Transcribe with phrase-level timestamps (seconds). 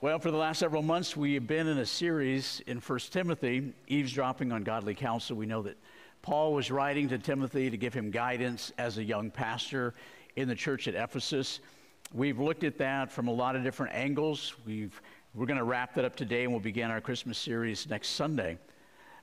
[0.00, 3.72] Well, for the last several months, we have been in a series in 1 Timothy,
[3.88, 5.36] eavesdropping on godly counsel.
[5.36, 5.76] We know that
[6.22, 9.94] Paul was writing to Timothy to give him guidance as a young pastor
[10.36, 11.58] in the church at Ephesus.
[12.14, 14.54] We've looked at that from a lot of different angles.
[14.64, 15.02] We've,
[15.34, 18.56] we're going to wrap that up today and we'll begin our Christmas series next Sunday.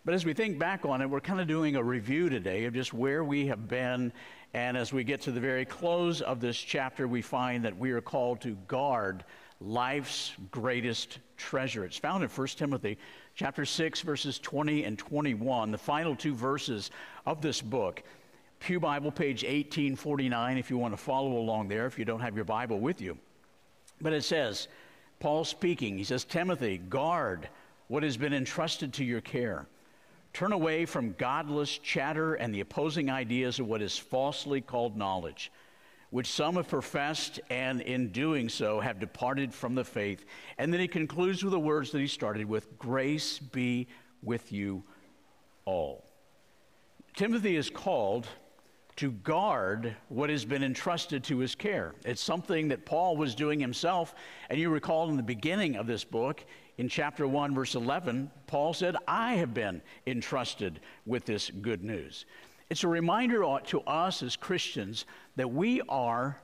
[0.04, 2.74] But as we think back on it, we're kind of doing a review today of
[2.74, 4.12] just where we have been.
[4.54, 7.92] And as we get to the very close of this chapter, we find that we
[7.92, 9.24] are called to guard
[9.62, 11.86] life's greatest treasure.
[11.86, 12.98] It's found in 1 Timothy
[13.36, 16.92] chapter 6 verses 20 and 21, the final two verses
[17.26, 18.04] of this book.
[18.60, 22.36] Pew Bible page 1849 if you want to follow along there if you don't have
[22.36, 23.18] your Bible with you.
[24.02, 24.68] But it says,
[25.20, 27.50] Paul speaking, he says, Timothy, guard
[27.88, 29.68] what has been entrusted to your care.
[30.34, 35.52] Turn away from godless chatter and the opposing ideas of what is falsely called knowledge
[36.16, 40.24] which some have professed and in doing so have departed from the faith.
[40.58, 43.90] And then he concludes with the words that he started with Grace be
[44.24, 44.86] with you
[45.66, 46.06] all.
[47.18, 48.30] Timothy is called
[48.96, 51.94] to guard what has been entrusted to his care.
[52.06, 54.16] It's something that Paul was doing himself.
[54.50, 56.46] And you recall in the beginning of this book,
[56.78, 62.26] in chapter 1, verse 11, Paul said, I have been entrusted with this good news.
[62.70, 66.40] It's a reminder to us as Christians that we are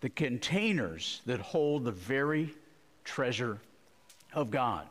[0.00, 2.54] the containers that hold the very
[3.04, 3.58] treasure
[4.34, 4.86] of God.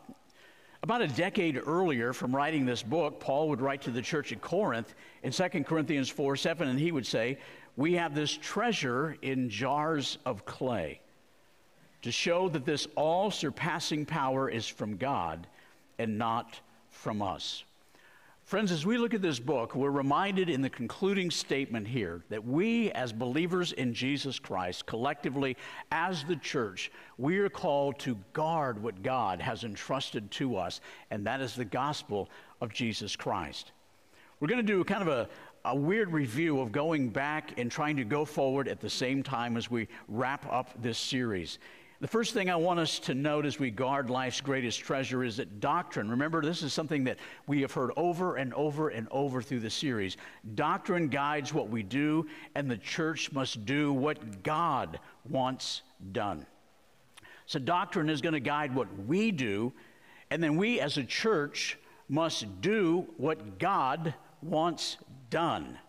[0.82, 4.42] About a decade earlier, from writing this book, Paul would write to the church at
[4.42, 7.38] Corinth in 2 Corinthians 4 7, and he would say,
[7.78, 11.00] We have this treasure in jars of clay
[12.02, 15.48] to show that this all surpassing power is from God
[16.00, 17.64] and not from us.
[18.46, 22.46] Friends, as we look at this book, we're reminded in the concluding statement here that
[22.46, 25.56] we, as believers in Jesus Christ, collectively
[25.94, 31.26] as the church, we are called to guard what God has entrusted to us, and
[31.26, 33.72] that is the gospel of Jesus Christ.
[34.42, 35.30] We're going to do kind of a,
[35.64, 39.56] a weird review of going back and trying to go forward at the same time
[39.56, 41.59] as we wrap up this series.
[42.03, 45.38] The first thing I want us to note as we guard life's greatest treasure is
[45.38, 49.41] that doctrine, remember, this is something that we have heard over and over and over
[49.41, 50.18] through the series.
[50.53, 55.00] Doctrine guides what we do, and the church must do what God
[55.30, 55.81] wants
[56.12, 56.46] done.
[57.46, 59.72] So, doctrine is going to guide what we do,
[60.30, 61.78] and then we as a church
[62.09, 64.97] must do what God wants
[65.30, 65.80] done.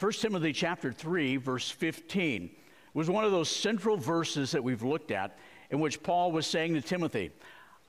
[0.00, 2.50] 1 Timothy chapter 3 verse 15
[2.94, 5.38] was one of those central verses that we've looked at
[5.70, 7.30] in which Paul was saying to Timothy,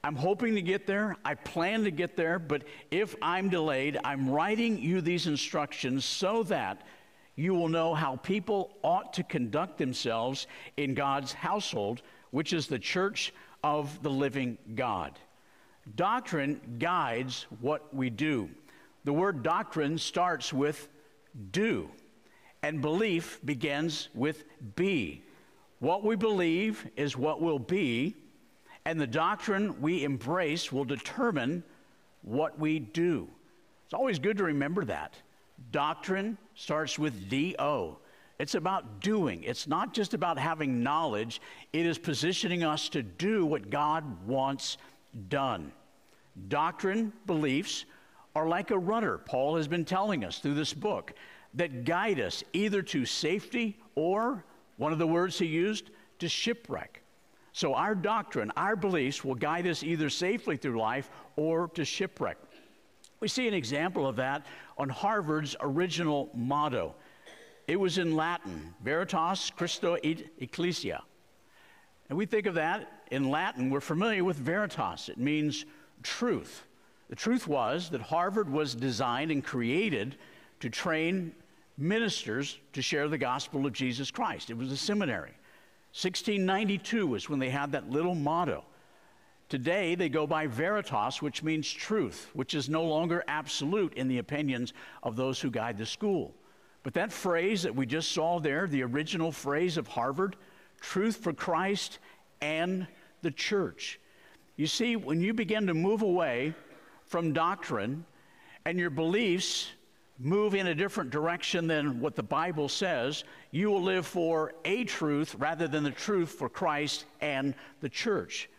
[0.03, 1.15] I'm hoping to get there.
[1.23, 6.43] I plan to get there, but if I'm delayed, I'm writing you these instructions so
[6.43, 6.81] that
[7.35, 10.47] you will know how people ought to conduct themselves
[10.77, 12.01] in God's household,
[12.31, 13.33] which is the church
[13.63, 15.17] of the living God.
[15.95, 18.49] Doctrine guides what we do.
[19.03, 20.87] The word doctrine starts with
[21.51, 21.89] do.
[22.63, 24.43] And belief begins with
[24.75, 25.23] be.
[25.79, 28.15] What we believe is what will be,
[28.85, 31.63] and the doctrine we embrace will determine
[32.21, 33.27] what we do.
[33.85, 35.15] It's always good to remember that.
[35.71, 37.97] Doctrine starts with D-O.
[38.37, 39.43] It's about doing.
[39.43, 41.41] It's not just about having knowledge,
[41.73, 44.77] it is positioning us to do what God wants
[45.29, 45.71] done.
[46.47, 47.85] Doctrine, beliefs,
[48.35, 51.13] are like a rudder, Paul has been telling us through this book
[51.53, 54.43] that guide us either to safety or,
[54.77, 57.01] one of the words he used, to shipwreck.
[57.53, 62.37] So our doctrine, our beliefs will guide us either safely through life or to shipwreck.
[63.19, 64.45] We see an example of that
[64.77, 66.95] on Harvard's original motto.
[67.67, 71.03] It was in Latin, Veritas Christo et Ecclesia.
[72.09, 75.09] And we think of that in Latin, we're familiar with veritas.
[75.09, 75.65] It means
[76.01, 76.65] truth.
[77.09, 80.15] The truth was that Harvard was designed and created
[80.61, 81.33] to train
[81.81, 84.49] ministers to share the gospel of Jesus Christ.
[84.49, 85.33] It was a seminary.
[85.93, 88.63] 1692 was when they had that little motto.
[89.49, 94.19] Today, they go by veritas, which means truth, which is no longer absolute in the
[94.19, 94.71] opinions
[95.03, 96.33] of those who guide the school.
[96.83, 100.37] But that phrase that we just saw there, the original phrase of Harvard,
[100.79, 101.99] truth for Christ
[102.39, 102.87] and
[103.21, 103.99] the church.
[104.55, 106.53] You see, when you begin to move away
[107.05, 108.05] from doctrine
[108.65, 109.67] and your beliefs
[110.23, 114.83] move in a different direction than what the Bible says, you will live for a
[114.83, 118.49] truth rather than the truth for Christ and the church.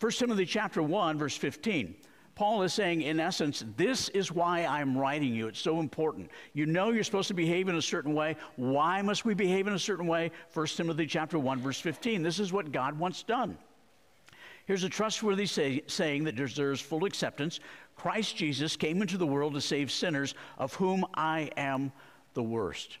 [0.00, 1.94] 1 Timothy chapter 1 verse 15.
[2.36, 5.48] Paul is saying, in essence, this is why I'm writing you.
[5.48, 6.30] It's so important.
[6.52, 8.36] You know you're supposed to behave in a certain way.
[8.54, 10.30] Why must we behave in a certain way?
[10.54, 12.22] 1 Timothy chapter 1, verse 15.
[12.22, 13.58] This is what God wants done.
[14.66, 17.58] Here's a trustworthy say, saying that deserves full acceptance
[17.98, 21.92] Christ Jesus came into the world to save sinners, of whom I am
[22.34, 22.98] the worst.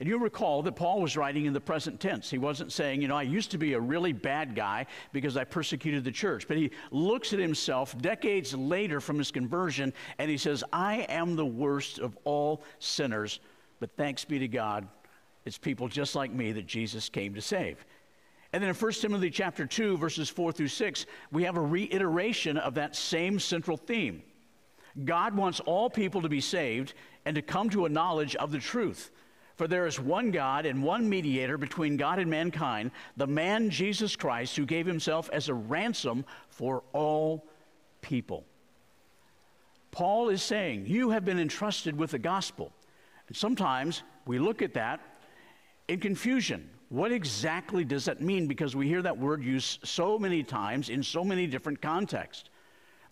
[0.00, 2.30] And you'll recall that Paul was writing in the present tense.
[2.30, 5.44] He wasn't saying, you know, I used to be a really bad guy because I
[5.44, 6.48] persecuted the church.
[6.48, 11.36] But he looks at himself decades later from his conversion and he says, I am
[11.36, 13.40] the worst of all sinners.
[13.78, 14.88] But thanks be to God,
[15.44, 17.84] it's people just like me that Jesus came to save.
[18.54, 22.56] And then in 1 Timothy chapter 2, verses 4 through 6, we have a reiteration
[22.56, 24.22] of that same central theme.
[25.04, 26.94] God wants all people to be saved
[27.24, 29.10] and to come to a knowledge of the truth.
[29.56, 34.16] For there is one God and one mediator between God and mankind, the man Jesus
[34.16, 37.44] Christ, who gave himself as a ransom for all
[38.00, 38.44] people.
[39.90, 42.72] Paul is saying, You have been entrusted with the gospel.
[43.28, 45.00] And sometimes we look at that
[45.88, 46.70] in confusion.
[46.88, 48.46] What exactly does that mean?
[48.46, 52.48] Because we hear that word used so many times in so many different contexts.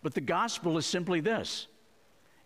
[0.03, 1.67] But the gospel is simply this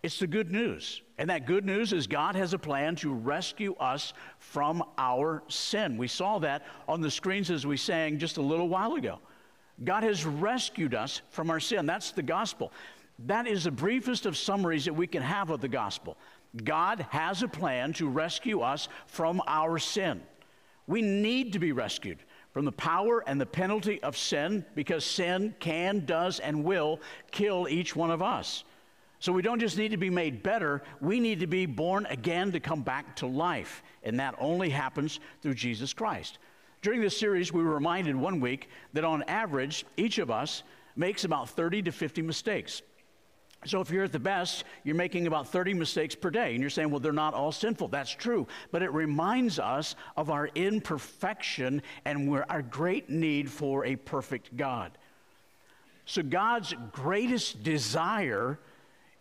[0.03, 1.01] it's the good news.
[1.17, 5.97] And that good news is God has a plan to rescue us from our sin.
[5.97, 9.19] We saw that on the screens as we sang just a little while ago.
[9.83, 11.85] God has rescued us from our sin.
[11.85, 12.73] That's the gospel.
[13.19, 16.17] That is the briefest of summaries that we can have of the gospel.
[16.63, 20.21] God has a plan to rescue us from our sin.
[20.85, 22.19] We need to be rescued
[22.51, 26.99] from the power and the penalty of sin because sin can, does, and will
[27.31, 28.65] kill each one of us.
[29.23, 32.51] So we don't just need to be made better, we need to be born again
[32.51, 33.81] to come back to life.
[34.03, 36.39] And that only happens through Jesus Christ.
[36.81, 40.63] During this series, we were reminded one week that on average, each of us
[40.97, 42.81] makes about 30 to 50 mistakes.
[43.65, 46.51] So if you're at the best, you're making about 30 mistakes per day.
[46.51, 47.87] And you're saying, well, they're not all sinful.
[47.87, 48.45] That's true.
[48.71, 54.91] But it reminds us of our imperfection and our great need for a perfect God.
[56.03, 58.59] So God's greatest desire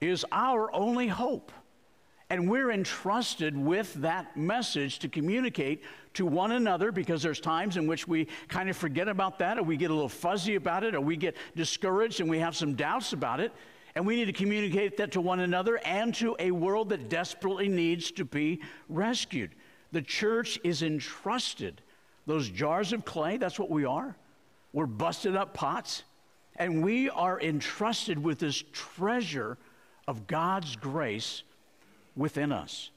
[0.02, 1.52] is our only hope.
[2.28, 5.82] And we're entrusted with that message to communicate
[6.14, 9.62] to one another because there's times in which we kind of forget about that or
[9.62, 12.74] we get a little fuzzy about it or we get discouraged and we have some
[12.74, 13.52] doubts about it.
[13.94, 17.68] And we need to communicate that to one another and to a world that desperately
[17.68, 19.50] needs to be rescued.
[19.92, 21.82] The church is entrusted.
[22.26, 24.16] Those jars of clay, that's what we are.
[24.72, 26.04] We're busted up pots.
[26.56, 29.58] And we are entrusted with this treasure
[30.06, 31.42] of God's grace
[32.16, 32.90] within us.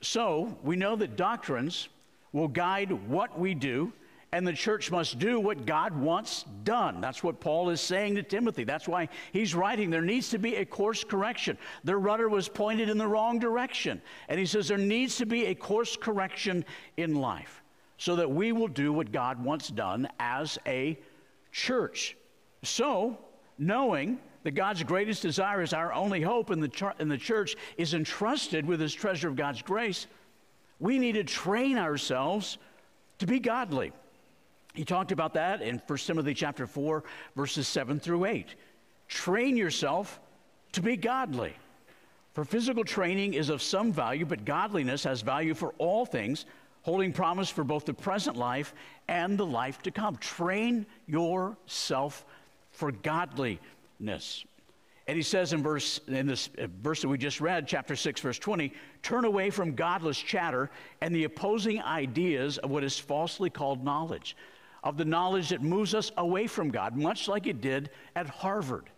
[0.00, 1.88] So we know that doctrines
[2.32, 3.92] will guide what we do,
[4.32, 7.00] and the church must do what God wants done.
[7.00, 8.64] That's what Paul is saying to Timothy.
[8.64, 11.56] That's why he's writing there needs to be a course correction.
[11.84, 14.02] Their rudder was pointed in the wrong direction.
[14.28, 16.64] And he says there needs to be a course correction
[16.96, 17.62] in life
[17.96, 20.98] so that we will do what God wants done as a
[21.52, 22.16] church.
[22.64, 23.16] So,
[23.56, 27.94] knowing that God's greatest desire is our only hope, and the, and the church is
[27.94, 30.06] entrusted with this treasure of God's grace,
[30.78, 32.58] we need to train ourselves
[33.18, 33.92] to be godly.
[34.74, 37.04] He talked about that in 1 Timothy chapter 4,
[37.34, 38.54] verses 7 through 8.
[39.08, 40.20] Train yourself
[40.72, 41.54] to be godly.
[42.32, 46.44] For physical training is of some value, but godliness has value for all things,
[46.82, 48.74] holding promise for both the present life
[49.08, 50.16] and the life to come.
[50.16, 52.26] Train yourself
[52.72, 53.60] for godly
[55.06, 58.20] and he says in verse in this uh, verse that we just read, chapter 6,
[58.20, 58.72] verse 20,
[59.02, 60.70] turn away from godless chatter
[61.02, 64.34] and the opposing ideas of what is falsely called knowledge,
[64.82, 68.88] of the knowledge that moves us away from God, much like it did at Harvard.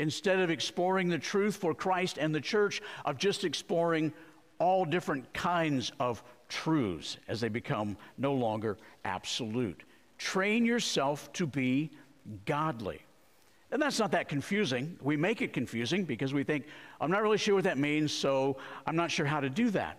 [0.00, 4.12] Instead of exploring the truth for Christ and the church, of just exploring
[4.58, 9.84] all different kinds of truths as they become no longer absolute.
[10.18, 11.90] Train yourself to be
[12.44, 13.00] godly.
[13.74, 14.96] And that's not that confusing.
[15.02, 16.64] We make it confusing because we think,
[17.00, 19.98] I'm not really sure what that means, so I'm not sure how to do that.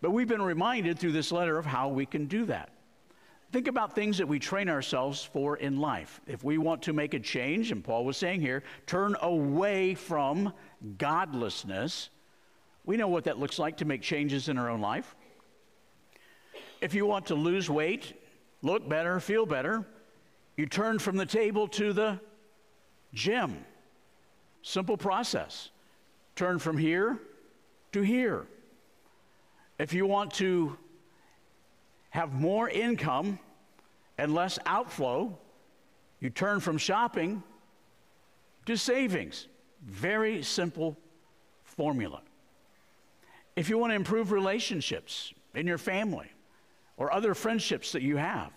[0.00, 2.70] But we've been reminded through this letter of how we can do that.
[3.52, 6.22] Think about things that we train ourselves for in life.
[6.26, 10.50] If we want to make a change, and Paul was saying here, turn away from
[10.96, 12.08] godlessness,
[12.86, 15.14] we know what that looks like to make changes in our own life.
[16.80, 18.14] If you want to lose weight,
[18.62, 19.84] look better, feel better,
[20.56, 22.20] you turn from the table to the
[23.14, 23.64] Gym.
[24.62, 25.70] Simple process.
[26.36, 27.18] Turn from here
[27.92, 28.46] to here.
[29.78, 30.76] If you want to
[32.10, 33.38] have more income
[34.18, 35.38] and less outflow,
[36.20, 37.42] you turn from shopping
[38.66, 39.46] to savings.
[39.84, 40.98] Very simple
[41.64, 42.20] formula.
[43.56, 46.30] If you want to improve relationships in your family
[46.96, 48.52] or other friendships that you have,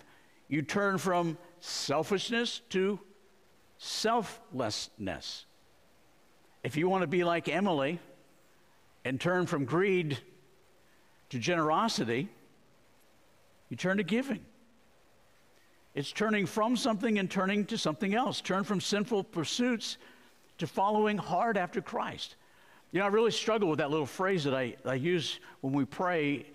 [0.49, 2.99] you turn from selfishness to
[3.83, 5.45] selflessness.
[6.63, 7.99] If you want to be like Emily
[9.03, 10.17] and turn from greed
[11.29, 12.29] to generosity,
[13.69, 14.39] you turn to giving.
[15.95, 18.39] It's turning from something and turning to something else.
[18.39, 19.97] Turn from sinful pursuits
[20.59, 22.35] to following hard after Christ.
[22.91, 25.83] You know, I really struggle with that little phrase that I, I use when we
[25.83, 26.45] pray,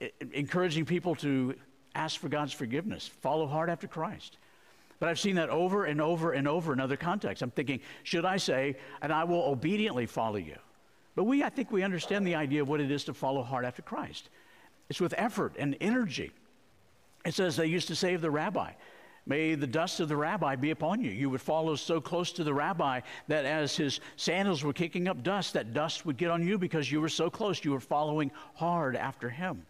[0.00, 1.54] eh, encouraging people to
[1.94, 4.38] ask for God's forgiveness, follow hard after Christ.
[5.02, 7.42] But I've seen that over and over and over in other contexts.
[7.42, 10.54] I'm thinking, should I say, and I will obediently follow you?
[11.16, 13.64] But we, I think we understand the idea of what it is to follow hard
[13.64, 14.30] after Christ.
[14.88, 16.30] It's with effort and energy.
[17.24, 18.74] It says they used to say of the rabbi,
[19.26, 21.10] May the dust of the rabbi be upon you.
[21.10, 25.24] You would follow so close to the rabbi that as his sandals were kicking up
[25.24, 27.64] dust, that dust would get on you because you were so close.
[27.64, 29.66] You were following hard after him.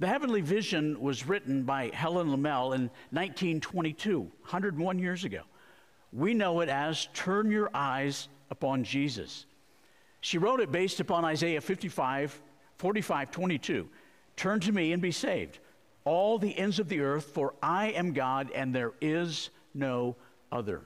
[0.00, 5.42] The Heavenly Vision was written by Helen Lemmel in 1922, 101 years ago.
[6.10, 9.44] We know it as Turn Your Eyes Upon Jesus.
[10.22, 12.40] She wrote it based upon Isaiah 55,
[12.78, 13.88] 45, 22.
[14.36, 15.58] Turn to me and be saved
[16.06, 20.16] all the ends of the earth, for I am God and there is no
[20.50, 20.80] other.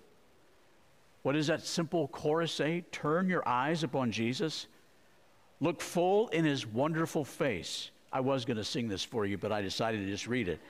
[1.23, 2.85] What does that simple chorus say?
[2.91, 4.67] Turn your eyes upon Jesus.
[5.61, 7.93] Look full in his wonderful face.
[8.15, 10.61] I was going to sing this for you, but I decided to just read it.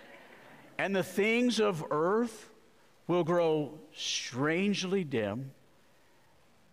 [0.78, 2.48] And the things of earth
[3.06, 5.50] will grow strangely dim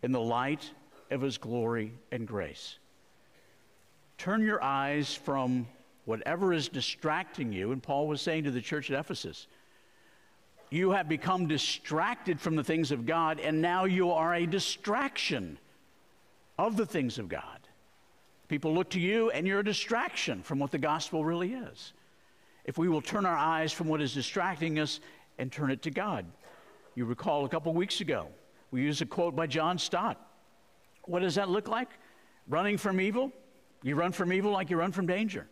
[0.01, 0.71] in the light
[1.11, 2.77] of his glory and grace.
[4.17, 5.67] Turn your eyes from
[6.05, 9.47] whatever is distracting you, and Paul was saying to the church at Ephesus,
[10.69, 15.57] you have become distracted from the things of God, and now you are a distraction
[16.57, 17.60] of the things of God.
[18.51, 21.93] People look to you, and you're a distraction from what the gospel really is.
[22.65, 24.99] If we will turn our eyes from what is distracting us
[25.37, 26.25] and turn it to God.
[26.95, 28.27] You recall a couple weeks ago,
[28.69, 30.19] we used a quote by John Stott.
[31.05, 31.91] What does that look like?
[32.49, 33.31] Running from evil?
[33.83, 35.47] You run from evil like you run from danger.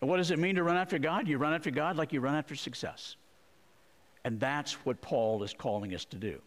[0.00, 1.28] And what does it mean to run after God?
[1.28, 3.16] You run after God like you run after success.
[4.24, 6.40] And that's what Paul is calling us to do.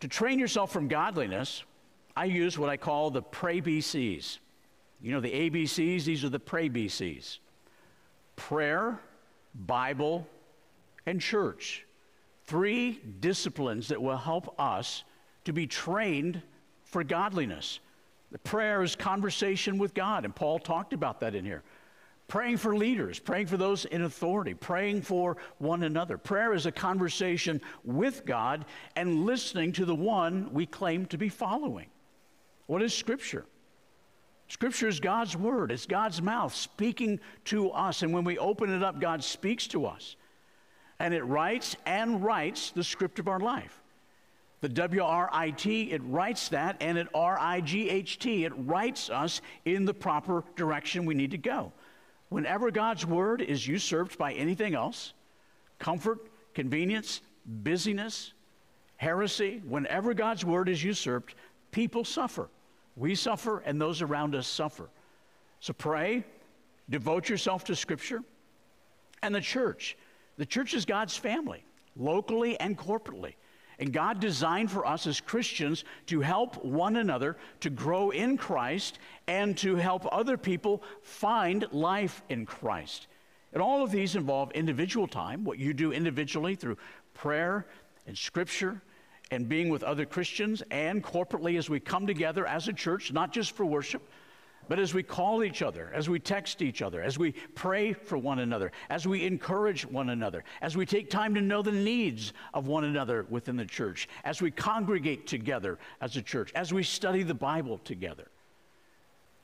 [0.00, 1.64] To train yourself from godliness,
[2.16, 4.38] I use what I call the pray BCs.
[5.04, 7.38] You know, the ABCs, these are the pray BCs
[8.36, 8.98] prayer,
[9.54, 10.26] Bible,
[11.04, 11.84] and church.
[12.46, 15.04] Three disciplines that will help us
[15.44, 16.40] to be trained
[16.84, 17.80] for godliness.
[18.32, 21.62] The prayer is conversation with God, and Paul talked about that in here
[22.26, 26.16] praying for leaders, praying for those in authority, praying for one another.
[26.16, 28.64] Prayer is a conversation with God
[28.96, 31.88] and listening to the one we claim to be following.
[32.66, 33.44] What is Scripture?
[34.48, 38.02] Scripture is God's Word, it's God's mouth speaking to us.
[38.02, 40.16] And when we open it up, God speaks to us.
[40.98, 43.80] And it writes and writes the script of our life.
[44.60, 48.44] The W R I T, it writes that, and it R I G H T,
[48.44, 51.72] it writes us in the proper direction we need to go.
[52.28, 55.12] Whenever God's word is usurped by anything else,
[55.78, 56.20] comfort,
[56.54, 58.32] convenience, busyness,
[58.96, 61.34] heresy, whenever God's word is usurped,
[61.70, 62.48] people suffer.
[62.96, 64.88] We suffer, and those around us suffer.
[65.60, 66.24] So pray,
[66.88, 68.22] devote yourself to Scripture,
[69.22, 69.96] and the church.
[70.36, 71.64] The church is God's family,
[71.96, 73.34] locally and corporately.
[73.78, 78.98] And God designed for us as Christians to help one another to grow in Christ
[79.26, 83.08] and to help other people find life in Christ.
[83.52, 86.76] And all of these involve individual time, what you do individually through
[87.14, 87.66] prayer
[88.06, 88.80] and scripture
[89.34, 93.32] and being with other Christians, and corporately as we come together as a church, not
[93.32, 94.02] just for worship,
[94.68, 98.16] but as we call each other, as we text each other, as we pray for
[98.16, 102.32] one another, as we encourage one another, as we take time to know the needs
[102.54, 106.82] of one another within the church, as we congregate together as a church, as we
[106.82, 108.28] study the Bible together.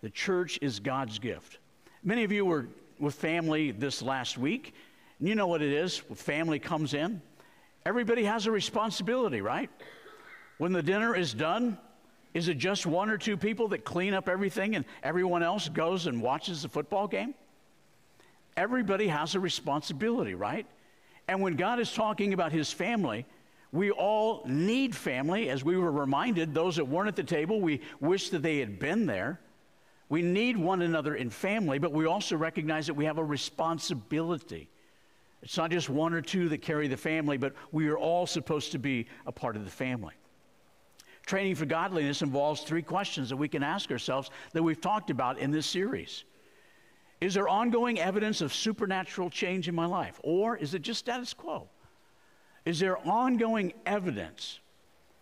[0.01, 1.59] The church is God's gift.
[2.03, 2.67] Many of you were
[2.99, 4.73] with family this last week,
[5.19, 7.21] and you know what it is family comes in.
[7.87, 9.71] Everybody has a responsibility, right?
[10.59, 11.79] When the dinner is done,
[12.35, 16.07] is it just one or two people that clean up everything and everyone else goes
[16.07, 17.35] and watches the football game?
[18.57, 20.67] Everybody has a responsibility, right?
[21.29, 23.25] And when God is talking about his family,
[23.73, 25.49] we all need family.
[25.49, 28.79] As we were reminded, those that weren't at the table, we wish that they had
[28.79, 29.41] been there.
[30.09, 34.69] We need one another in family, but we also recognize that we have a responsibility.
[35.43, 38.73] It's not just one or two that carry the family, but we are all supposed
[38.73, 40.15] to be a part of the family.
[41.27, 45.39] Training for godliness involves three questions that we can ask ourselves that we've talked about
[45.39, 46.25] in this series.
[47.21, 50.19] Is there ongoing evidence of supernatural change in my life?
[50.25, 51.69] Or is it just status quo?
[52.65, 54.61] Is there ongoing evidence?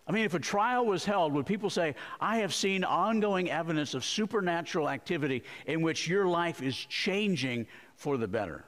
[0.06, 3.94] I mean, if a trial was held, would people say, I have seen ongoing evidence
[3.94, 8.64] of supernatural activity in which your life is changing for the better?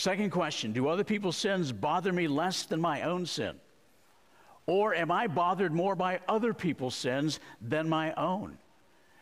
[0.00, 3.60] Second question Do other people's sins bother me less than my own sin?
[4.66, 8.56] Or am I bothered more by other people's sins than my own?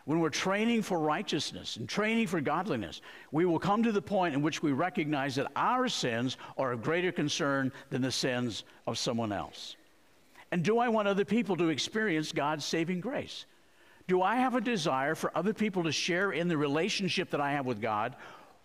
[0.04, 3.00] When we're training for righteousness and training for godliness,
[3.32, 6.82] we will come to the point in which we recognize that our sins are of
[6.82, 9.74] greater concern than the sins of someone else.
[10.52, 13.46] And do I want other people to experience God's saving grace?
[14.06, 17.52] Do I have a desire for other people to share in the relationship that I
[17.52, 18.14] have with God?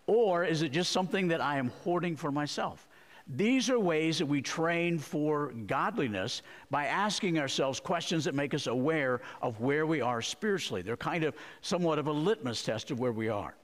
[0.05, 2.88] Or is it just something that I am hoarding for myself?
[3.27, 8.67] These are ways that we train for godliness by asking ourselves questions that make us
[8.67, 10.81] aware of where we are spiritually.
[10.81, 13.55] They're kind of somewhat of a litmus test of where we are.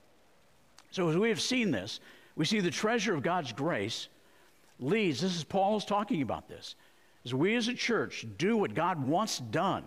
[0.92, 2.00] So, as we have seen this,
[2.36, 4.08] we see the treasure of God's grace
[4.80, 5.20] leads.
[5.20, 6.76] This is Paul's talking about this.
[7.26, 9.84] As we as a church do what God wants done,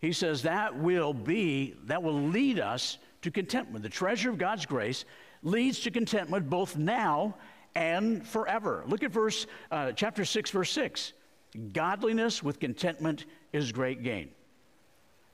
[0.00, 3.82] he says that will be, that will lead us to contentment.
[3.82, 5.04] The treasure of God's grace
[5.42, 7.34] leads to contentment both now
[7.74, 8.84] and forever.
[8.86, 11.12] Look at verse uh, chapter 6 verse 6.
[11.72, 14.30] Godliness with contentment is great gain.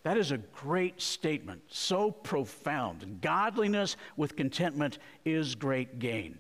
[0.05, 3.21] That is a great statement, so profound.
[3.21, 6.39] Godliness with contentment is great gain.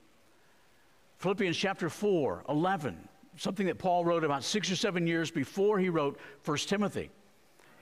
[1.18, 2.96] Philippians chapter 4, 11,
[3.36, 7.10] something that Paul wrote about six or seven years before he wrote 1 Timothy.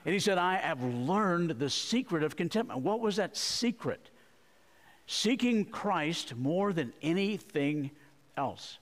[0.04, 2.80] And he said, I have learned the secret of contentment.
[2.80, 4.10] What was that secret?
[5.06, 7.90] Seeking Christ more than anything
[8.36, 8.78] else.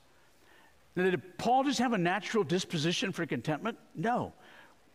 [0.94, 3.78] Now, did Paul just have a natural disposition for contentment?
[3.94, 4.32] No.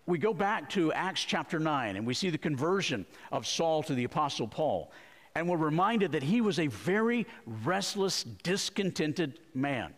[0.06, 3.94] We go back to Acts chapter 9 and we see the conversion of Saul to
[3.94, 4.92] the Apostle Paul.
[5.36, 9.94] And we're reminded that he was a very restless, discontented man.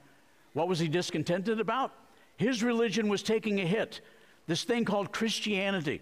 [0.54, 1.92] What was he discontented about?
[2.38, 4.02] His religion was taking a hit.
[4.48, 6.02] This thing called Christianity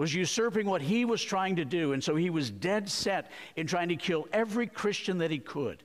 [0.00, 1.92] was usurping what he was trying to do.
[1.92, 5.82] And so he was dead set in trying to kill every Christian that he could.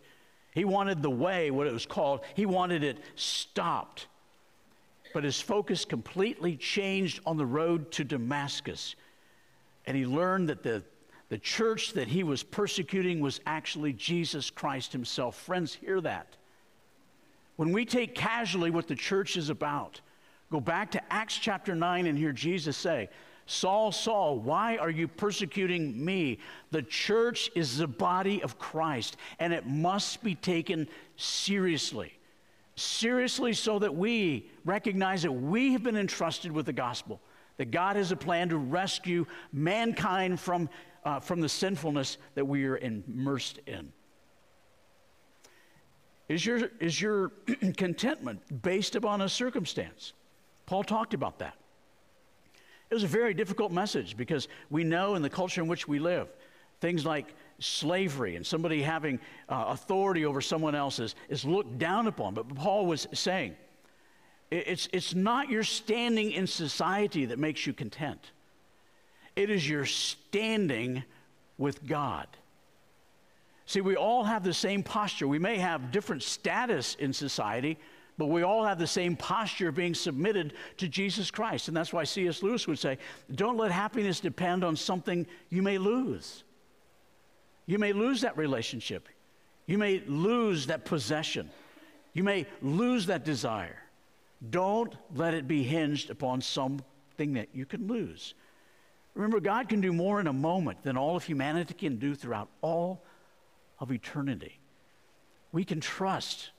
[0.53, 4.07] He wanted the way, what it was called, he wanted it stopped.
[5.13, 8.95] But his focus completely changed on the road to Damascus.
[9.85, 10.81] And he learned that the,
[11.27, 15.35] the church that he was persecuting was actually Jesus Christ himself.
[15.35, 16.37] Friends, hear that.
[17.57, 19.99] When we take casually what the church is about,
[20.53, 23.09] go back to Acts chapter 9 and hear Jesus say,
[23.47, 26.39] Saul, Saul, why are you persecuting me?
[26.71, 32.17] The church is the body of Christ, and it must be taken seriously.
[32.75, 37.21] Seriously, so that we recognize that we have been entrusted with the gospel,
[37.57, 40.67] that God has a plan to rescue mankind from,
[41.03, 43.93] uh, from the sinfulness that we are immersed in.
[46.27, 47.29] Is your, is your
[47.77, 50.13] contentment based upon a circumstance?
[50.65, 51.55] Paul talked about that.
[52.95, 55.99] It was a very difficult message because we know in the culture in which we
[55.99, 56.29] live,
[56.79, 62.07] things like slavery and somebody having uh, authority over someone else is, is looked down
[62.07, 62.35] upon.
[62.35, 63.57] But Paul was saying,
[64.49, 68.31] it's, it's not your standing in society that makes you content,
[69.35, 71.03] it is your standing
[71.57, 72.27] with God.
[73.65, 75.27] See, we all have the same posture.
[75.27, 77.77] We may have different status in society,
[78.17, 81.67] but we all have the same posture of being submitted to Jesus Christ.
[81.67, 82.41] And that's why C.S.
[82.41, 82.97] Lewis would say,
[83.33, 86.43] don't let happiness depend on something you may lose.
[87.65, 89.09] You may lose that relationship.
[89.65, 91.49] You may lose that possession.
[92.13, 93.81] You may lose that desire.
[94.49, 98.33] Don't let it be hinged upon something that you can lose.
[99.13, 102.49] Remember, God can do more in a moment than all of humanity can do throughout
[102.61, 103.03] all
[103.79, 104.59] of eternity.
[105.51, 106.51] We can trust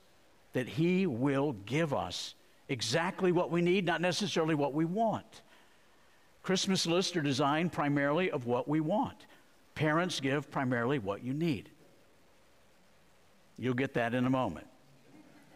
[0.57, 2.33] that He will give us
[2.67, 5.43] exactly what we need, not necessarily what we want.
[6.41, 9.27] Christmas lists are designed primarily of what we want.
[9.75, 11.69] Parents give primarily what you need.
[13.59, 14.65] You'll get that in a moment.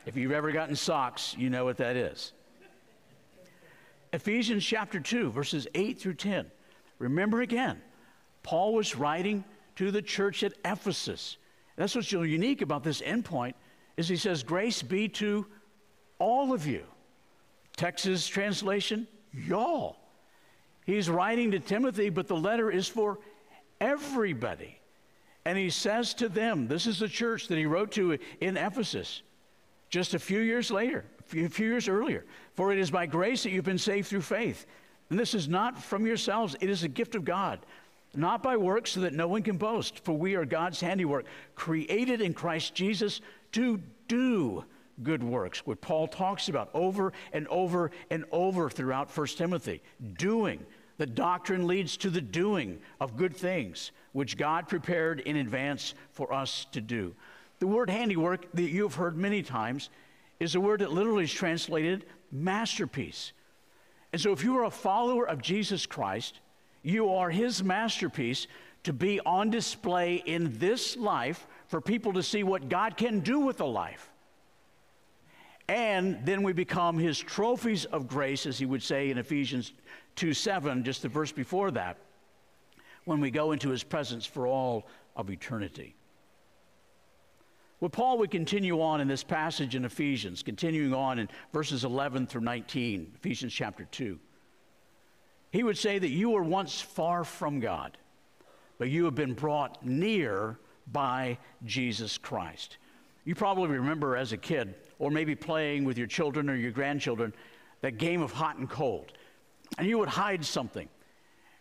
[0.06, 2.34] If you've ever gotten socks, you know what that is.
[4.14, 6.46] Ephesians chapter 2, verses 8 through 10.
[7.00, 7.82] Remember again,
[8.44, 9.46] Paul was writing
[9.78, 11.38] to the church at Ephesus.
[11.76, 13.56] That's what's unique about this endpoint
[14.02, 15.46] is he says, Grace be to
[16.20, 16.84] all of you.
[17.78, 19.98] Texas translation, y'all.
[20.86, 23.20] He's writing to Timothy, but the letter is for
[23.80, 24.80] everybody.
[25.46, 29.22] And he says to them, this is the church that he wrote to in Ephesus
[29.90, 32.26] just a few years later, a few, a few years earlier.
[32.54, 34.66] For it is by grace that you've been saved through faith.
[35.10, 37.60] And this is not from yourselves, it is a gift of God,
[38.16, 40.04] not by works so that no one can boast.
[40.06, 43.22] For we are God's handiwork, created in Christ Jesus
[43.54, 44.64] to do
[45.04, 49.82] good works, what Paul talks about over and over and over throughout 1 Timothy.
[50.18, 50.66] Doing.
[50.98, 56.32] The doctrine leads to the doing of good things, which God prepared in advance for
[56.32, 57.16] us to do.
[57.60, 59.90] The word handiwork that you have heard many times
[60.40, 63.34] is a word that literally is translated masterpiece.
[64.14, 66.40] And so if you are a follower of Jesus Christ,
[66.84, 68.48] you are his masterpiece
[68.84, 73.40] to be on display in this life for people to see what God can do
[73.40, 74.12] with a life.
[75.70, 79.72] And then we become his trophies of grace, as he would say in Ephesians
[80.18, 81.96] 2 7, just the verse before that,
[83.06, 85.96] when we go into his presence for all of eternity.
[87.80, 92.28] Well, Paul would continue on in this passage in Ephesians, continuing on in verses 11
[92.28, 94.20] through 19, Ephesians chapter 2.
[95.52, 97.98] He would say that you were once far from God,
[98.78, 100.60] but you have been brought near
[100.92, 102.78] by Jesus Christ.
[103.24, 107.34] You probably remember as a kid, or maybe playing with your children or your grandchildren,
[107.82, 109.12] that game of hot and cold.
[109.78, 110.88] And you would hide something.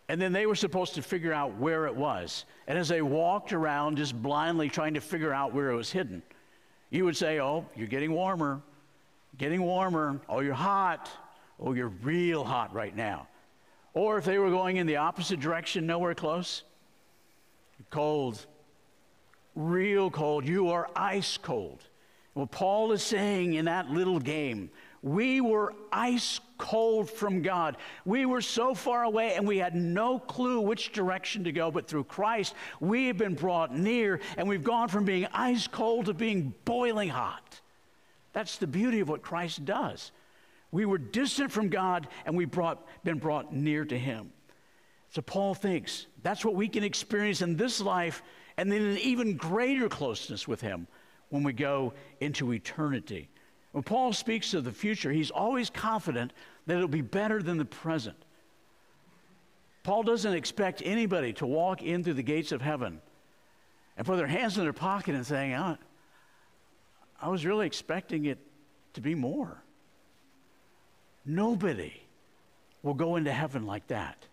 [0.09, 2.45] And then they were supposed to figure out where it was.
[2.67, 6.23] And as they walked around just blindly trying to figure out where it was hidden,
[6.91, 8.61] you would say, Oh, you're getting warmer,
[9.39, 10.21] getting warmer.
[10.29, 11.09] Oh, you're hot.
[11.61, 13.29] Oh, you're real hot right now.
[13.95, 16.65] Or if they were going in the opposite direction, nowhere close,
[17.91, 18.45] cold,
[19.55, 20.47] real cold.
[20.47, 21.83] You are ice cold.
[22.35, 24.71] What Paul is saying in that little game,
[25.03, 27.77] we were ice cold from God.
[28.05, 31.89] We were so far away and we had no clue which direction to go, but
[31.89, 36.15] through Christ, we have been brought near and we've gone from being ice cold to
[36.15, 37.61] being boiling hot.
[38.33, 40.13] That's the beauty of what Christ does.
[40.71, 42.51] We were distant from God and we've
[43.03, 44.31] been brought near to Him.
[45.09, 48.23] So Paul thinks that's what we can experience in this life
[48.61, 50.87] and then an even greater closeness with Him
[51.31, 53.31] when we go into eternity.
[53.73, 56.35] When Paul speaks of the future, he's always confident
[56.67, 58.19] that it'll be better than the present.
[59.83, 63.01] Paul doesn't expect anybody to walk in through the gates of heaven
[63.97, 65.79] and put their hands in their pocket and saying, I,
[67.19, 68.37] I was really expecting it
[68.93, 69.63] to be more.
[71.25, 71.95] Nobody
[72.83, 74.27] will go into heaven like that.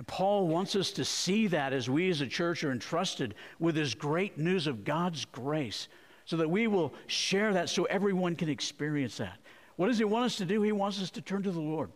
[0.00, 3.74] And Paul wants us to see that as we as a church are entrusted with
[3.74, 5.88] this great news of God's grace,
[6.24, 9.36] so that we will share that so everyone can experience that.
[9.76, 10.62] What does he want us to do?
[10.62, 11.90] He wants us to turn to the Lord.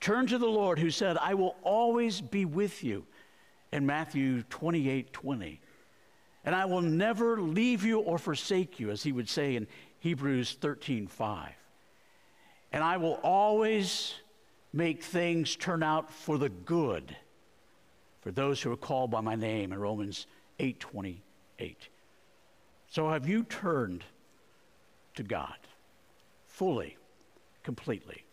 [0.00, 3.04] Turn to the Lord who said, I will always be with you
[3.72, 5.60] in Matthew 28 20.
[6.44, 9.66] And I will never leave you or forsake you, as he would say in
[9.98, 11.48] Hebrews 13 5.
[12.70, 14.14] And I will always
[14.76, 17.16] make things turn out for the good
[18.20, 20.26] for those who are called by my name in Romans
[20.58, 21.88] 8:28.
[22.88, 24.04] So have you turned
[25.14, 25.56] to God
[26.46, 26.96] fully,
[27.62, 28.24] completely?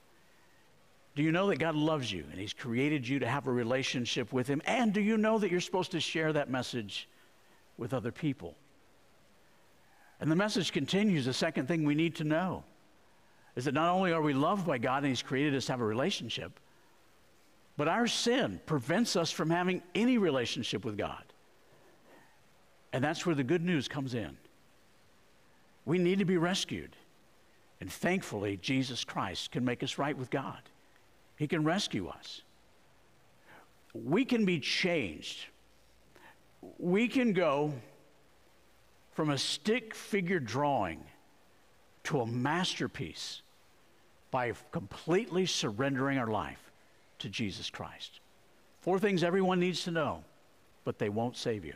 [1.16, 4.34] Do you know that God loves you and He's created you to have a relationship
[4.34, 4.62] with Him?
[4.66, 7.08] And do you know that you're supposed to share that message
[7.78, 8.58] with other people?
[10.20, 11.26] And the message continues.
[11.26, 12.64] The second thing we need to know
[13.56, 15.82] is that not only are we loved by God and He's created us to have
[15.82, 16.60] a relationship,
[17.78, 21.24] but our sin prevents us from having any relationship with God.
[22.92, 24.38] And that's where the good news comes in.
[25.86, 26.96] We need to be rescued.
[27.82, 30.62] And thankfully, Jesus Christ can make us right with God.
[31.38, 32.44] He can rescue us.
[33.94, 35.46] We can be changed.
[36.78, 37.74] We can go
[39.12, 41.04] from a stick figure drawing
[42.06, 43.42] to a masterpiece
[44.32, 46.72] by completely surrendering our life
[47.20, 48.20] to Jesus Christ.
[48.82, 50.24] Four things everyone needs to know,
[50.84, 51.76] but they won't save you.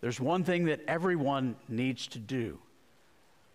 [0.00, 2.58] There's one thing that everyone needs to do.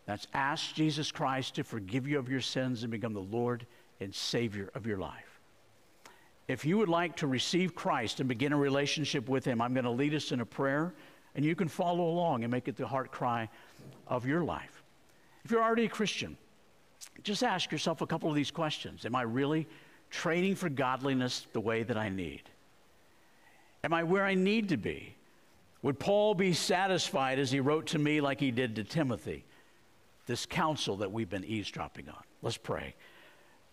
[0.05, 3.65] That's ask Jesus Christ to forgive you of your sins and become the Lord
[3.99, 5.41] and Savior of your life.
[6.47, 9.83] If you would like to receive Christ and begin a relationship with Him, I'm going
[9.83, 10.93] to lead us in a prayer,
[11.35, 13.49] and you can follow along and make it the heart cry
[14.07, 14.76] of your life.
[15.47, 16.35] If you're already a Christian,
[17.23, 19.65] just ask yourself a couple of these questions Am I really
[20.09, 22.41] training for godliness the way that I need?
[23.81, 25.15] Am I where I need to be?
[25.83, 29.45] Would Paul be satisfied as he wrote to me like he did to Timothy?
[30.25, 32.23] This counsel that we've been eavesdropping on.
[32.41, 32.93] Let's pray.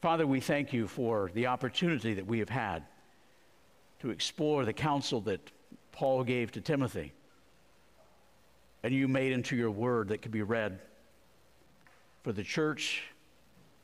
[0.01, 2.85] Father, we thank you for the opportunity that we have had
[3.99, 5.41] to explore the counsel that
[5.91, 7.13] Paul gave to Timothy
[8.85, 10.79] and you made into your word that could be read
[12.25, 13.03] for the church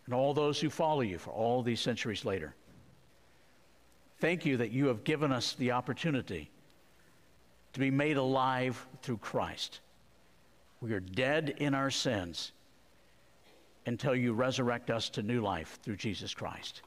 [0.06, 2.54] and all those who follow you for all these centuries later.
[4.18, 6.50] Thank you that you have given us the opportunity
[7.74, 9.80] to be made alive through Christ.
[10.80, 12.52] We are dead in our sins,
[13.86, 16.82] until you resurrect us to new life through Jesus Christ.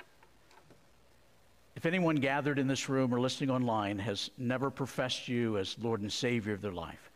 [1.75, 6.01] If anyone gathered in this room or listening online has never professed you as Lord
[6.01, 7.11] and Savior of their life,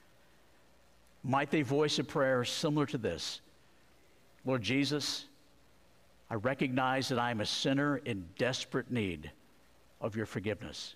[1.24, 3.42] might they voice a prayer similar to this
[4.48, 5.26] Lord Jesus,
[6.30, 9.30] I recognize that I am a sinner in desperate need
[10.00, 10.96] of your forgiveness.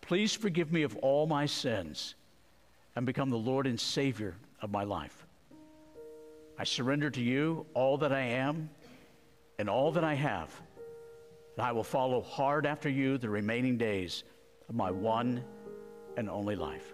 [0.00, 2.16] Please forgive me of all my sins
[2.96, 5.24] and become the Lord and Savior of my life.
[6.58, 8.70] I surrender to you all that I am
[9.60, 10.50] and all that I have,
[11.56, 14.24] and I will follow hard after you the remaining days
[14.68, 15.44] of my one
[16.16, 16.92] and only life.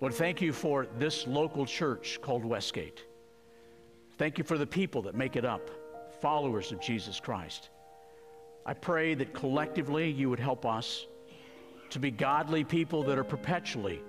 [0.00, 3.04] Lord, thank you for this local church called Westgate.
[4.18, 5.70] Thank you for the people that make it up,
[6.20, 7.70] followers of Jesus Christ.
[8.64, 11.06] I pray that collectively you would help us
[11.90, 14.02] to be godly people that are perpetually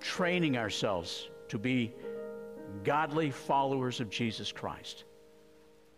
[0.00, 1.92] training ourselves to be
[2.84, 5.04] godly followers of Jesus Christ.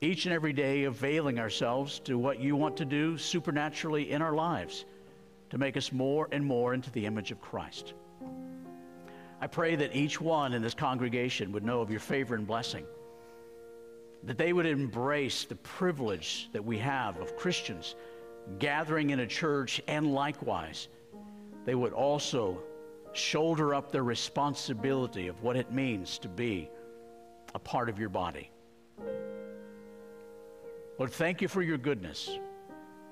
[0.00, 4.32] Each and every day, availing ourselves to what you want to do supernaturally in our
[4.32, 4.86] lives
[5.50, 7.92] to make us more and more into the image of Christ.
[9.42, 12.86] I pray that each one in this congregation would know of your favor and blessing,
[14.24, 17.94] that they would embrace the privilege that we have of Christians
[18.58, 20.88] gathering in a church, and likewise,
[21.64, 22.62] they would also
[23.12, 26.68] shoulder up the responsibility of what it means to be
[27.54, 28.50] a part of your body.
[30.98, 32.38] Lord, thank you for your goodness.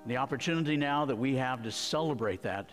[0.07, 2.71] The opportunity now that we have to celebrate that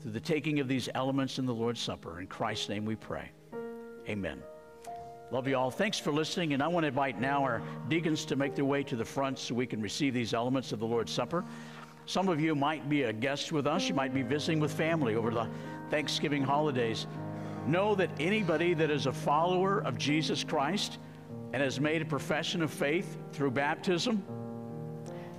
[0.00, 2.20] through the taking of these elements in the Lord's Supper.
[2.20, 3.30] In Christ's name we pray.
[4.08, 4.42] Amen.
[5.30, 5.70] Love you all.
[5.70, 6.54] Thanks for listening.
[6.54, 9.38] And I want to invite now our deacons to make their way to the front
[9.38, 11.44] so we can receive these elements of the Lord's Supper.
[12.06, 13.88] Some of you might be a guest with us.
[13.88, 15.46] You might be visiting with family over the
[15.90, 17.06] Thanksgiving holidays.
[17.66, 20.98] Know that anybody that is a follower of Jesus Christ
[21.52, 24.24] and has made a profession of faith through baptism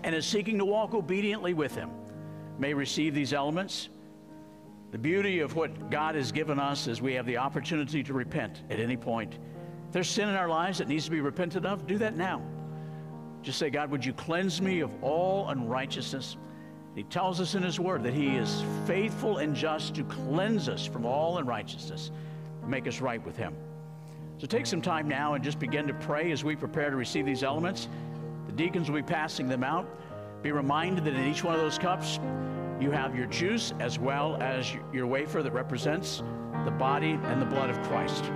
[0.04, 1.90] and is seeking to walk obediently with Him
[2.60, 3.90] may receive these elements.
[4.92, 8.62] The beauty of what God has given us is we have the opportunity to repent
[8.70, 9.40] at any point.
[9.92, 12.42] There's sin in our lives that needs to be repented of, do that now.
[13.42, 16.38] Just say, God, would you cleanse me of all unrighteousness?
[16.96, 20.86] He tells us in His Word that He is faithful and just to cleanse us
[20.86, 22.12] from all unrighteousness,
[22.68, 23.56] make us right with Him.
[24.38, 27.26] So take some time now and just begin to pray as we prepare to receive
[27.26, 27.88] these elements.
[28.48, 29.88] The deacons will be passing them out.
[30.44, 32.20] Be reminded that in each one of those cups,
[32.80, 36.24] you have your juice as well as your wafer that represents
[36.64, 38.32] the body and the blood of Christ.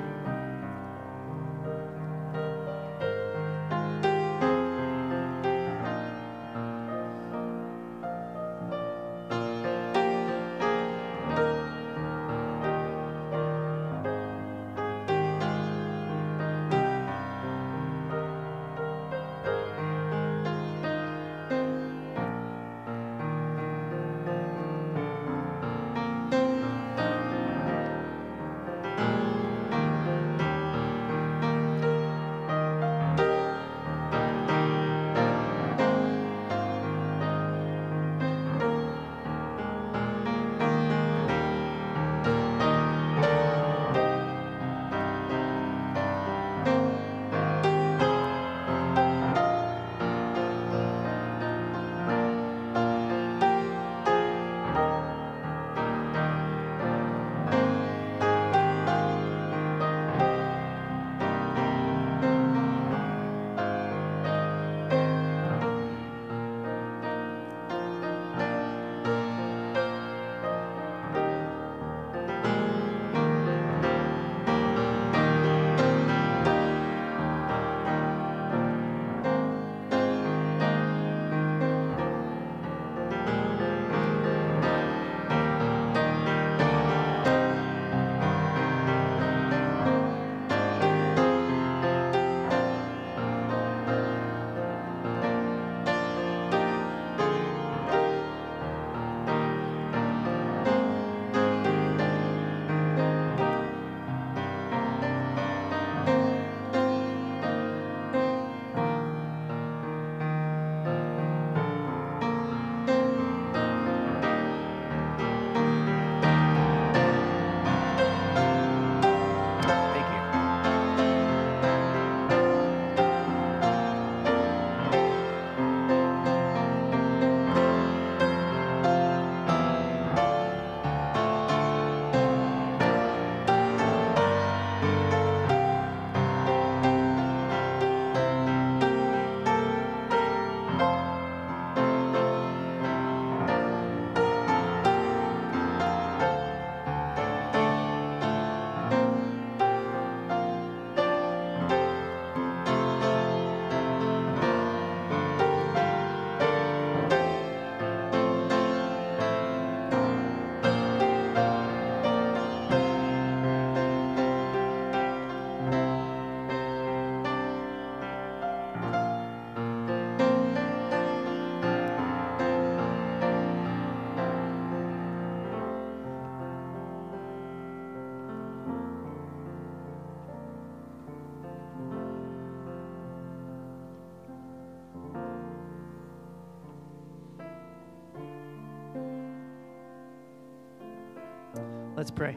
[192.04, 192.36] Let's pray.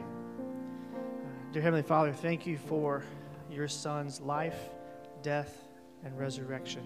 [1.51, 3.03] Dear Heavenly Father, thank you for
[3.51, 4.57] your Son's life,
[5.21, 5.67] death,
[6.05, 6.83] and resurrection.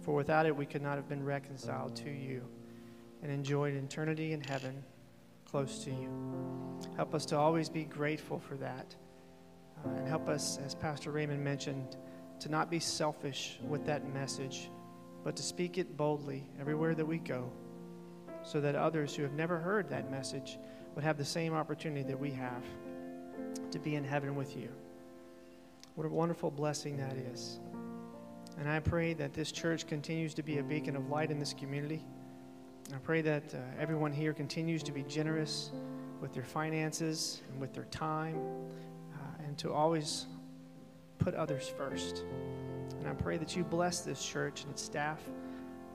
[0.00, 2.48] For without it, we could not have been reconciled to you
[3.22, 4.82] and enjoyed eternity in heaven
[5.44, 6.08] close to you.
[6.96, 8.96] Help us to always be grateful for that.
[9.84, 11.98] Uh, and help us, as Pastor Raymond mentioned,
[12.40, 14.70] to not be selfish with that message,
[15.22, 17.52] but to speak it boldly everywhere that we go
[18.42, 20.56] so that others who have never heard that message
[20.94, 22.64] would have the same opportunity that we have
[23.70, 24.68] to be in heaven with you.
[25.94, 27.60] What a wonderful blessing that is.
[28.58, 31.54] And I pray that this church continues to be a beacon of light in this
[31.54, 32.04] community.
[32.94, 35.70] I pray that uh, everyone here continues to be generous
[36.20, 38.36] with their finances and with their time
[39.14, 40.26] uh, and to always
[41.18, 42.24] put others first.
[42.98, 45.20] And I pray that you bless this church and its staff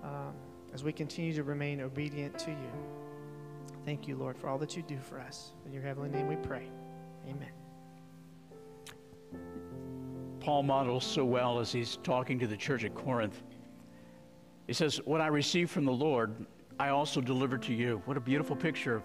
[0.03, 0.33] um,
[0.73, 2.96] as we continue to remain obedient to you.
[3.87, 5.53] Thank you, Lord, for all that you do for us.
[5.65, 6.69] In your heavenly name we pray.
[7.25, 7.53] Amen.
[10.41, 13.41] Paul models so well as he's talking to the church at Corinth.
[14.67, 16.35] He says, What I received from the Lord,
[16.77, 18.01] I also delivered to you.
[18.03, 19.03] What a beautiful picture of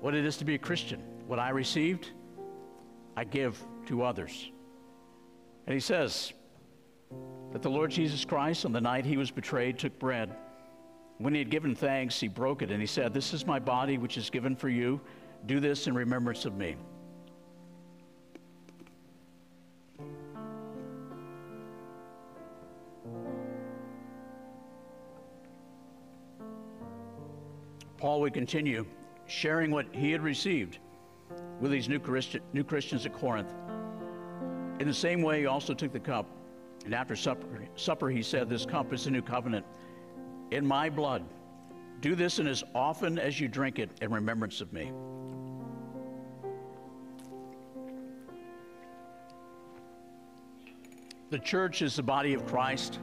[0.00, 1.02] what it is to be a Christian.
[1.26, 2.12] What I received,
[3.14, 4.50] I give to others.
[5.66, 6.32] And he says
[7.52, 10.34] that the Lord Jesus Christ, on the night he was betrayed, took bread.
[11.18, 13.98] When he had given thanks, he broke it and he said, This is my body,
[13.98, 15.00] which is given for you.
[15.46, 16.76] Do this in remembrance of me.
[28.02, 28.84] Paul would continue
[29.26, 30.78] sharing what he had received
[31.60, 33.52] with these new, Christi- new Christians at Corinth.
[34.80, 36.26] In the same way, he also took the cup,
[36.84, 37.46] and after supper,
[37.76, 39.64] supper, he said, This cup is the new covenant
[40.52, 41.24] in my blood.
[42.00, 44.92] Do this and as often as you drink it in remembrance of me.
[51.30, 52.98] The church is the body of Christ,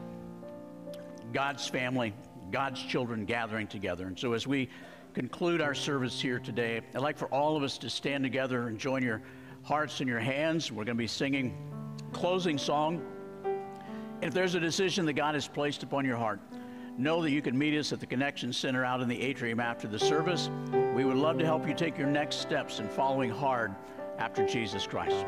[1.34, 2.14] God's family,
[2.52, 4.06] God's children gathering together.
[4.06, 4.70] And so as we
[5.14, 8.78] conclude our service here today, I'd like for all of us to stand together and
[8.78, 9.24] join your
[9.64, 10.72] hearts and your hands.
[10.72, 11.58] We're going to be singing
[12.12, 13.02] closing song.
[14.22, 16.40] If there's a decision that God has placed upon your heart,
[17.00, 19.88] know that you can meet us at the Connection Center out in the atrium after
[19.88, 20.50] the service.
[20.94, 23.74] We would love to help you take your next steps in following hard
[24.18, 25.26] after Jesus Christ.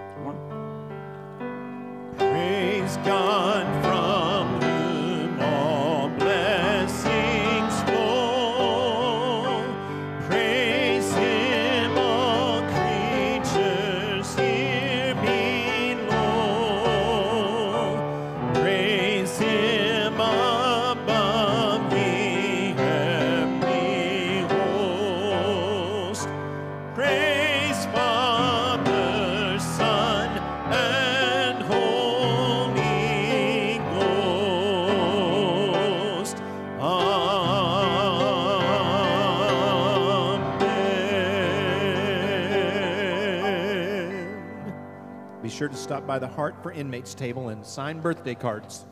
[2.17, 4.70] Praise God from
[46.12, 48.84] by the Heart for Inmates table and sign birthday cards.